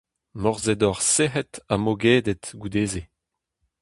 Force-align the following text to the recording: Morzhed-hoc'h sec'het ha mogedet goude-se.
Morzhed-hoc'h 0.41 1.03
sec'het 1.13 1.53
ha 1.69 1.75
mogedet 1.83 2.45
goude-se. 2.59 3.03